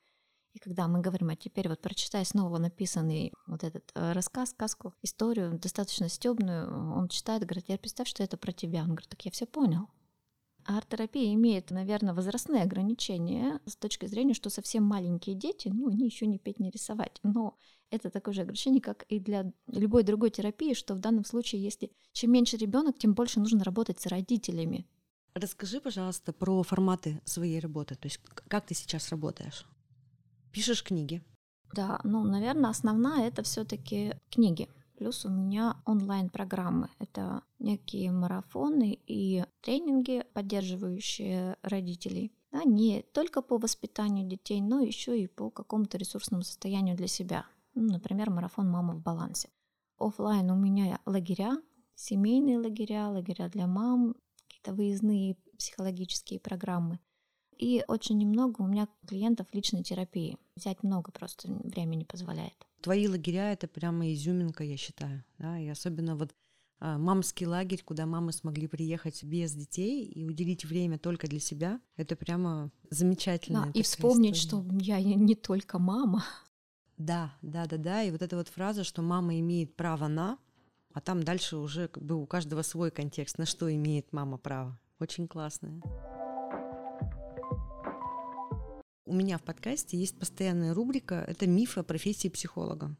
[0.53, 4.95] И когда мы говорим, а теперь вот прочитай снова написанный вот этот э, рассказ, сказку,
[5.03, 8.81] историю, достаточно стебную, он читает, говорит, я представь, что это про тебя.
[8.81, 9.89] Он говорит, так я все понял.
[10.65, 16.27] Арт-терапия имеет, наверное, возрастные ограничения с точки зрения, что совсем маленькие дети, ну, они еще
[16.27, 17.19] не петь, не рисовать.
[17.23, 17.57] Но
[17.91, 21.91] это такое же ограничение, как и для любой другой терапии, что в данном случае, если
[22.13, 24.87] чем меньше ребенок, тем больше нужно работать с родителями.
[25.35, 27.95] Расскажи, пожалуйста, про форматы своей работы.
[27.95, 28.19] То есть
[28.49, 29.67] как ты сейчас работаешь?
[30.53, 31.23] Пишешь книги?
[31.73, 34.69] Да, ну, наверное, основная это все-таки книги.
[35.01, 36.91] Плюс у меня онлайн-программы.
[36.99, 42.35] Это некие марафоны и тренинги, поддерживающие родителей.
[42.53, 47.47] Да, не только по воспитанию детей, но еще и по какому-то ресурсному состоянию для себя.
[47.73, 49.49] Ну, например, марафон «Мама в балансе».
[49.99, 51.57] Оффлайн у меня лагеря,
[51.95, 57.01] семейные лагеря, лагеря для мам, какие-то выездные психологические программы.
[57.57, 60.37] И очень немного у меня клиентов личной терапии.
[60.57, 62.67] Взять много просто времени позволяет.
[62.81, 65.25] Твои лагеря— это прямо изюминка, я считаю.
[65.39, 65.59] Да?
[65.59, 66.35] И особенно вот
[66.79, 71.81] а, мамский лагерь, куда мамы смогли приехать без детей и уделить время только для себя,
[71.97, 73.67] это прямо замечательно.
[73.67, 74.69] Да, и вспомнить, история.
[74.69, 76.25] что я не только мама.
[76.97, 78.03] Да, да, да, да.
[78.03, 80.39] И вот эта вот фраза, что мама имеет право на,
[80.93, 84.79] а там дальше уже как бы у каждого свой контекст, на что имеет мама право.
[84.99, 85.81] Очень классная.
[89.11, 92.97] У меня в подкасте есть постоянная рубрика «Это мифы о профессии психолога».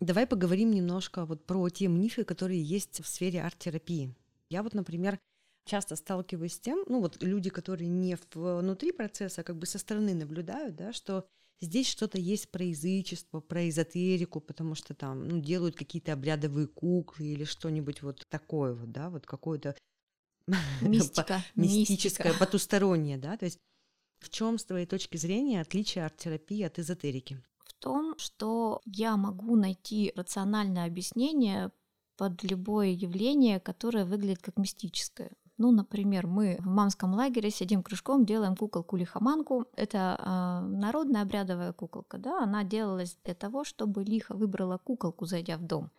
[0.00, 4.16] Давай поговорим немножко вот про те мифы, которые есть в сфере арт-терапии.
[4.48, 5.20] Я вот, например,
[5.66, 9.78] часто сталкиваюсь с тем, ну вот люди, которые не внутри процесса, а как бы со
[9.78, 11.26] стороны наблюдают, да, что
[11.60, 17.26] здесь что-то есть про язычество, про эзотерику, потому что там ну, делают какие-то обрядовые куклы
[17.26, 19.76] или что-нибудь вот такое вот, да, вот какое-то
[20.80, 23.58] мистическое, потустороннее, да, то есть
[24.20, 27.42] в чем, с твоей точки зрения, отличие арт-терапии от эзотерики?
[27.64, 31.70] В том, что я могу найти рациональное объяснение
[32.16, 35.30] под любое явление, которое выглядит как мистическое.
[35.56, 39.66] Ну, например, мы в мамском лагере сидим кружком, делаем куколку-лихоманку.
[39.76, 45.56] Это э, народная обрядовая куколка, да, она делалась для того, чтобы лиха выбрала куколку, зайдя
[45.56, 45.90] в дом.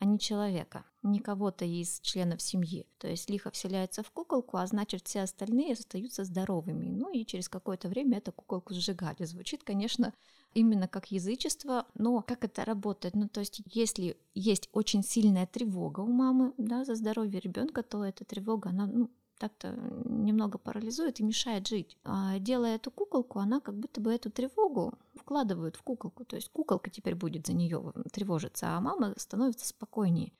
[0.00, 2.86] А не человека, не кого-то из членов семьи.
[2.98, 6.88] То есть лихо вселяется в куколку, а значит все остальные остаются здоровыми.
[6.88, 9.24] Ну и через какое-то время эту куколку сжигали.
[9.24, 10.14] Звучит, конечно,
[10.54, 13.14] именно как язычество, но как это работает?
[13.14, 18.04] Ну то есть если есть очень сильная тревога у мамы да, за здоровье ребенка, то
[18.04, 19.72] эта тревога, она ну, так-то
[20.04, 21.96] немного парализует и мешает жить.
[22.04, 26.24] А делая эту куколку, она как будто бы эту тревогу вкладывает в куколку.
[26.24, 30.32] То есть куколка теперь будет за нее тревожиться, а мама становится спокойнее.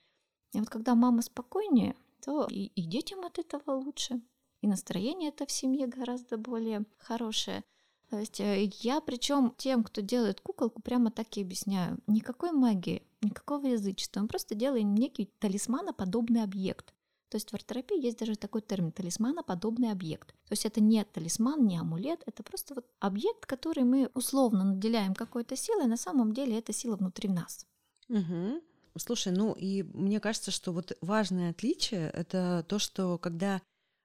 [0.52, 4.20] И вот когда мама спокойнее, то и, и детям от этого лучше,
[4.60, 7.64] и настроение это в семье гораздо более хорошее.
[8.10, 11.98] То есть э, я причем тем, кто делает куколку, прямо так и объясняю.
[12.06, 14.20] Никакой магии, никакого язычества.
[14.20, 16.94] Мы просто делаем некий талисманоподобный объект.
[17.28, 20.28] То есть в арт-терапии есть даже такой термин талисманоподобный объект.
[20.28, 25.14] То есть это не талисман, не амулет, это просто вот объект, который мы условно наделяем
[25.14, 27.66] какой-то силой, на самом деле эта сила внутри нас.
[28.08, 28.62] Угу.
[28.96, 33.60] Слушай, ну и мне кажется, что вот важное отличие это то, что когда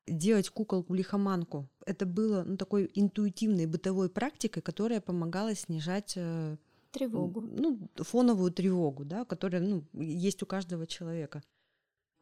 [0.05, 6.57] делать куколку-лихоманку, это было ну, такой интуитивной бытовой практикой, которая помогала снижать э,
[6.91, 7.41] тревогу.
[7.41, 11.41] Ну, фоновую тревогу, да, которая ну, есть у каждого человека.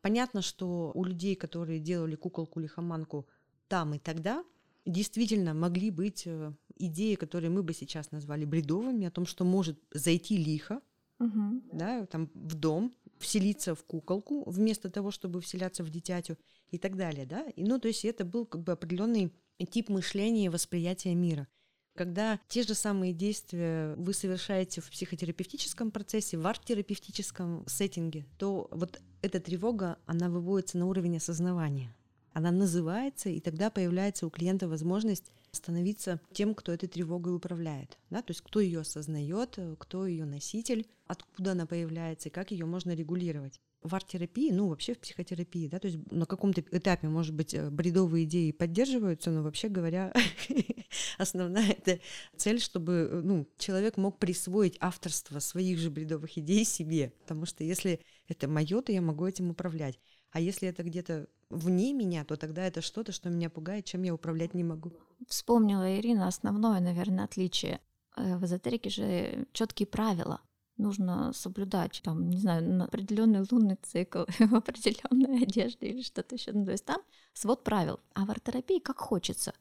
[0.02, 3.28] Понятно, что у людей, которые делали куколку-лихоманку
[3.68, 4.44] там и тогда,
[4.86, 9.80] действительно могли быть э, идеи, которые мы бы сейчас назвали бредовыми, о том, что может
[9.92, 10.82] зайти лихо,
[11.20, 11.62] угу.
[11.72, 16.38] да, там в дом, вселиться в куколку вместо того, чтобы вселяться в дитятю
[16.72, 17.44] и так далее, да.
[17.56, 19.32] И, ну, то есть это был как бы определенный
[19.70, 21.48] тип мышления и восприятия мира.
[21.96, 29.02] Когда те же самые действия вы совершаете в психотерапевтическом процессе, в арт-терапевтическом сеттинге, то вот
[29.22, 31.96] эта тревога, она выводится на уровень осознавания.
[32.34, 37.98] Она называется, и тогда появляется у клиента возможность становиться тем, кто этой тревогой управляет.
[38.10, 38.22] Да?
[38.22, 42.96] То есть кто ее осознает, кто ее носитель, откуда она появляется и как ее можно
[42.96, 47.54] регулировать в арт-терапии, ну, вообще в психотерапии, да, то есть на каком-то этапе, может быть,
[47.54, 50.14] э, бредовые идеи поддерживаются, но вообще говоря,
[51.18, 52.00] основная это
[52.38, 57.64] цель, чтобы, э, ну, человек мог присвоить авторство своих же бредовых идей себе, потому что
[57.64, 60.00] если это мое, то я могу этим управлять.
[60.32, 64.14] А если это где-то вне меня, то тогда это что-то, что меня пугает, чем я
[64.14, 64.94] управлять не могу.
[65.28, 67.82] Вспомнила Ирина основное, наверное, отличие.
[68.16, 70.42] Э, в эзотерике же четкие правила
[70.82, 76.52] нужно соблюдать, там, не знаю, на определенный лунный цикл, в определенной одежде или что-то еще.
[76.52, 77.02] Ну, то есть там
[77.34, 78.00] свод правил.
[78.14, 79.54] А в арт-терапии как хочется.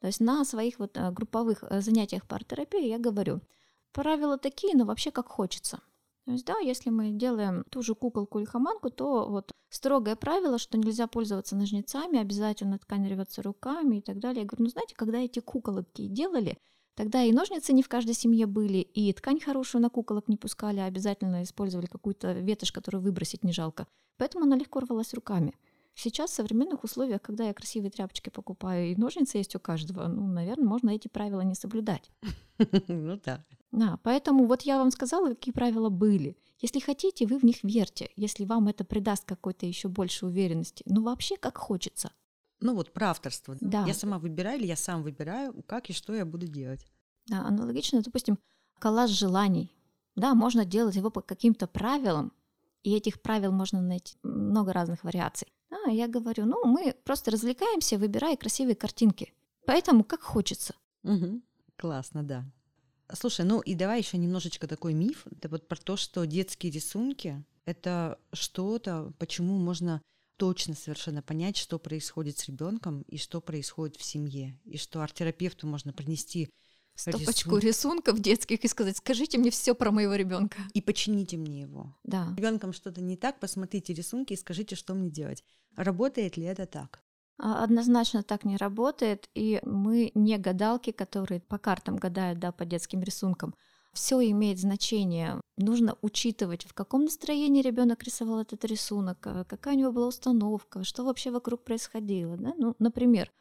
[0.00, 3.40] То есть на своих вот э, групповых э, занятиях по арт-терапии я говорю,
[3.92, 5.80] правила такие, но вообще как хочется.
[6.24, 10.58] То есть, да, если мы делаем ту же куколку или хаманку, то вот строгое правило,
[10.58, 14.42] что нельзя пользоваться ножницами, обязательно ткань рвется руками и так далее.
[14.42, 16.58] Я говорю, ну знаете, когда эти куколки делали,
[17.00, 20.80] Тогда и ножницы не в каждой семье были, и ткань хорошую на куколок не пускали,
[20.80, 23.86] а обязательно использовали какую-то ветошь, которую выбросить не жалко.
[24.18, 25.54] Поэтому она легко рвалась руками.
[25.94, 30.26] Сейчас в современных условиях, когда я красивые тряпочки покупаю, и ножницы есть у каждого, ну,
[30.26, 32.10] наверное, можно эти правила не соблюдать.
[32.88, 33.46] Ну да.
[33.72, 36.36] Да, поэтому вот я вам сказала, какие правила были.
[36.58, 40.82] Если хотите, вы в них верьте, если вам это придаст какой-то еще больше уверенности.
[40.84, 42.12] Ну, вообще, как хочется.
[42.60, 43.56] Ну вот про авторство.
[43.60, 43.84] Да.
[43.86, 46.86] Я сама выбираю или я сам выбираю, как и что я буду делать.
[47.26, 48.38] Да, аналогично, допустим,
[48.78, 49.74] коллаж желаний.
[50.16, 52.32] Да, можно делать его по каким-то правилам,
[52.82, 55.48] и этих правил можно найти много разных вариаций.
[55.70, 59.32] А я говорю, ну, мы просто развлекаемся, выбирая красивые картинки.
[59.66, 60.74] Поэтому как хочется.
[61.04, 61.42] Угу.
[61.76, 62.44] Классно, да.
[63.12, 65.26] Слушай, ну и давай еще немножечко такой миф.
[65.30, 70.02] Это вот про то, что детские рисунки— это что-то, почему можно
[70.40, 75.66] точно совершенно понять, что происходит с ребенком и что происходит в семье, и что арт-терапевту
[75.66, 76.48] можно принести
[76.94, 77.68] стопочку рисун...
[77.68, 80.56] рисунков детских и сказать, скажите мне все про моего ребенка.
[80.72, 81.94] И почините мне его.
[82.04, 82.34] Да.
[82.38, 85.44] Ребенком что-то не так, посмотрите рисунки и скажите, что мне делать.
[85.76, 87.02] Работает ли это так?
[87.36, 92.64] А, однозначно так не работает, и мы не гадалки, которые по картам гадают, да, по
[92.64, 93.54] детским рисункам.
[93.92, 95.40] Все имеет значение.
[95.56, 100.84] Нужно учитывать, в каком настроении ребенок рисовал этот рисунок, а, какая у него была установка,
[100.84, 102.36] что вообще вокруг происходило.
[102.36, 102.54] Да?
[102.56, 103.32] Ну, например,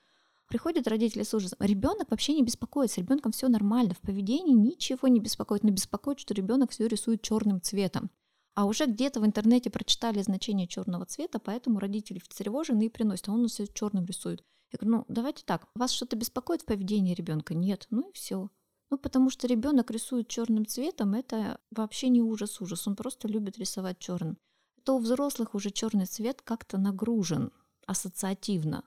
[0.47, 1.59] приходят родители с ужасом.
[1.61, 6.19] Ребенок вообще не беспокоится, с ребенком все нормально, в поведении ничего не беспокоит, но беспокоит,
[6.19, 8.09] что ребенок все рисует черным цветом.
[8.55, 13.31] А уже где-то в интернете прочитали значение черного цвета, поэтому родители встревожены и приносят, а
[13.31, 14.43] он все черным рисует.
[14.71, 17.53] Я говорю, ну давайте так, вас что-то беспокоит в поведении ребенка?
[17.53, 18.49] Нет, ну и все.
[18.89, 23.99] Ну, потому что ребенок рисует черным цветом, это вообще не ужас-ужас, он просто любит рисовать
[23.99, 24.37] черным.
[24.83, 27.51] То у взрослых уже черный цвет как-то нагружен
[27.85, 28.83] ассоциативно.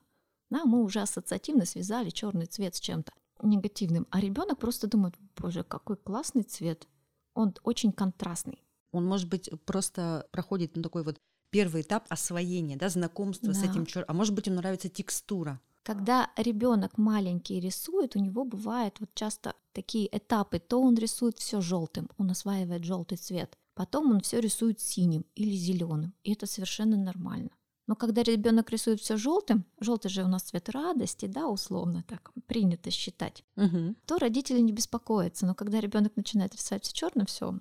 [0.49, 5.63] Да, мы уже ассоциативно связали черный цвет с чем-то негативным, а ребенок просто думает, боже,
[5.63, 6.87] какой классный цвет,
[7.33, 8.63] он очень контрастный.
[8.91, 13.59] Он, может быть, просто проходит ну, такой вот первый этап освоения, да, знакомства да.
[13.59, 14.05] с этим черным.
[14.09, 15.59] А может быть, ему нравится текстура.
[15.83, 20.59] Когда ребенок маленький рисует, у него бывает вот часто такие этапы.
[20.59, 23.57] То он рисует все желтым, он осваивает желтый цвет.
[23.75, 26.13] Потом он все рисует синим или зеленым.
[26.23, 27.49] И это совершенно нормально.
[27.85, 32.31] Но когда ребенок рисует все желтым, желтый же у нас цвет радости, да, условно так
[32.47, 33.95] принято считать, угу.
[34.05, 35.45] то родители не беспокоятся.
[35.45, 37.53] Но когда ребенок начинает рисовать все черным, все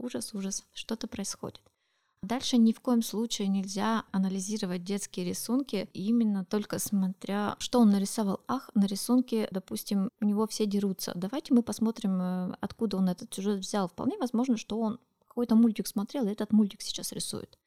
[0.00, 1.60] ужас, ужас, что-то происходит.
[2.22, 8.40] Дальше ни в коем случае нельзя анализировать детские рисунки именно только смотря, что он нарисовал.
[8.48, 11.12] Ах, на рисунке, допустим, у него все дерутся.
[11.14, 13.88] Давайте мы посмотрим, э, откуда он этот сюжет взял.
[13.88, 17.58] Вполне возможно, что он какой-то мультик смотрел, и этот мультик сейчас рисует.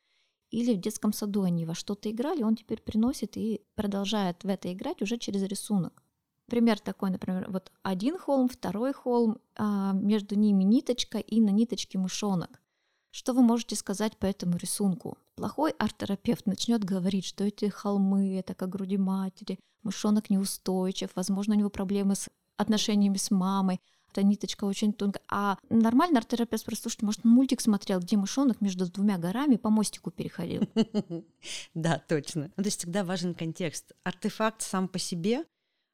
[0.49, 4.73] Или в детском саду они во что-то играли, он теперь приносит и продолжает в это
[4.73, 6.03] играть уже через рисунок.
[6.47, 11.99] Пример такой, например, вот один холм, второй холм, а между ними ниточка и на ниточке
[11.99, 12.59] мышонок.
[13.11, 15.17] Что вы можете сказать по этому рисунку?
[15.35, 21.57] Плохой арт-терапевт начнет говорить, что эти холмы— это как груди матери, мышонок неустойчив, возможно, у
[21.57, 23.79] него проблемы с отношениями с мамой,
[24.11, 25.23] эта ниточка очень тонкая.
[25.29, 30.11] А нормальный арт-терапевт просто, слушайте, может, мультик смотрел, где мышонок между двумя горами по мостику
[30.11, 30.63] переходил.
[31.73, 32.51] Да, точно.
[32.57, 33.93] Ну, то есть всегда важен контекст.
[34.03, 35.45] Артефакт сам по себе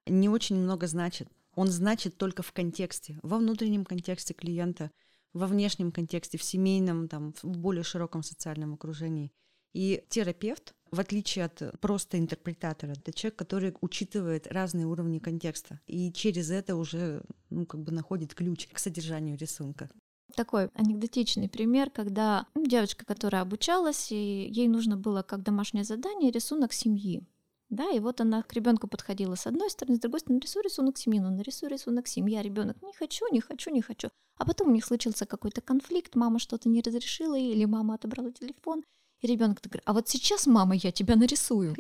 [0.08, 1.30] не очень много значит.
[1.56, 4.92] Он значит только в контексте, во внутреннем контексте клиента,
[5.36, 9.32] во внешнем контексте, в семейном, там, в более широком социальном окружении.
[9.74, 16.14] И терапевт, в отличие от просто интерпретатора, это человек, который учитывает разные уровни контекста и
[16.14, 19.90] через это уже ну, как бы находит ключ к содержанию рисунка.
[20.34, 26.72] Такой анекдотичный пример, когда девочка, которая обучалась, и ей нужно было как домашнее задание рисунок
[26.72, 27.28] семьи.
[27.76, 30.98] Да, и вот она к ребенку подходила с одной стороны, с другой стороны, нарисуй рисунок
[30.98, 34.10] семьи, ну нарисуй рисунок семьи, а ребенок не хочу, не хочу, не хочу.
[34.38, 38.86] А потом у них случился какой-то конфликт, мама что-то не разрешила, или мама отобрала телефон,
[39.20, 41.76] и ребенок говорит, а вот сейчас, мама, я тебя нарисую.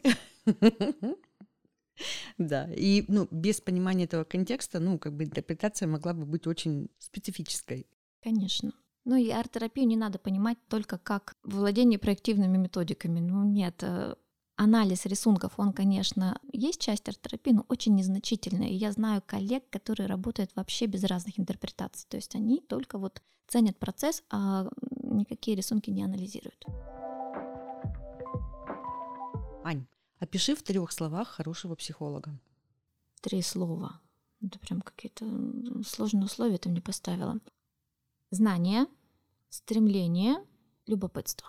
[2.38, 6.89] Да, и ну, без понимания этого контекста, ну, как бы интерпретация могла бы быть очень
[7.00, 7.88] специфической.
[8.22, 8.74] Конечно.
[9.06, 13.22] Ну и арт-терапию не надо понимать только как владение проективными методиками.
[13.22, 14.16] Ну нет, э,
[14.56, 18.70] анализ рисунков, он, конечно, есть часть арт-терапии, но очень незначительная.
[18.70, 22.08] И я знаю коллег, которые работают вообще без разных интерпретаций.
[22.10, 24.70] То есть они только вот ценят процесс, а
[25.01, 26.66] никакие рисунки не анализируют.
[29.64, 29.86] Ань,
[30.20, 32.39] опиши в трех словах хорошего психолога.
[33.22, 33.99] Три слова.
[34.41, 35.26] Это прям какие-то
[35.84, 37.39] сложные условия ты мне поставила.
[38.32, 38.86] Знание,
[39.49, 40.36] стремление,
[40.86, 41.47] любопытство.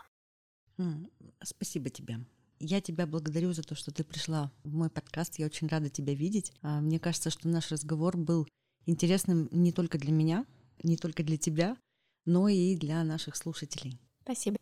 [1.42, 2.20] Спасибо тебе.
[2.58, 5.38] Я тебя благодарю за то, что ты пришла в мой подкаст.
[5.38, 6.52] Я очень рада тебя видеть.
[6.62, 8.48] А, мне кажется, что наш разговор был
[8.86, 10.46] интересным не только для меня,
[10.82, 11.76] не только для тебя,
[12.24, 14.00] но и для наших слушателей.
[14.22, 14.56] Спасибо.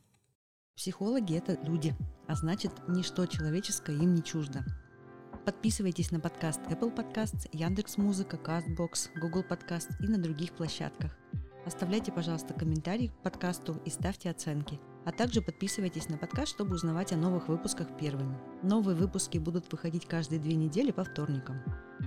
[0.77, 1.95] Психологи— это люди,
[2.27, 4.65] а значит, ничто человеческое им не чуждо.
[5.45, 11.17] Подписывайтесь на подкаст Apple Podcasts, Яндекс.Музыка, Castbox, Google Podcast и на других площадках.
[11.65, 14.81] Оставляйте, пожалуйста, комментарии к подкасту и ставьте оценки.
[15.05, 18.39] А также подписывайтесь на подкаст, чтобы узнавать о новых выпусках первыми.
[18.63, 21.61] Новые выпуски будут выходить каждые две недели по вторникам.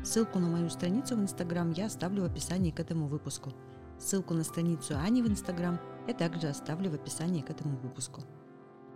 [0.04, 3.54] Ссылку на мою страницу в Инстаграм я оставлю в описании к этому выпуску.
[4.00, 8.24] Ссылку на страницу Ани в Инстаграм я также оставлю в описании к этому выпуску.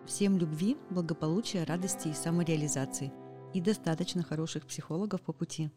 [0.06, 3.14] Всем любви, благополучия, радости и самореализации.
[3.54, 5.70] И достаточно хороших психологов по пути.